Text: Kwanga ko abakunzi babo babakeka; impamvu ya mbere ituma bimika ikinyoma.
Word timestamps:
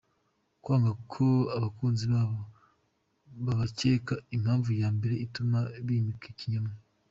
Kwanga 0.63 0.91
ko 1.11 1.25
abakunzi 1.57 2.05
babo 2.13 2.39
babakeka; 3.45 4.13
impamvu 4.35 4.69
ya 4.81 4.87
mbere 4.97 5.15
ituma 5.25 5.59
bimika 5.85 6.25
ikinyoma. 6.33 6.71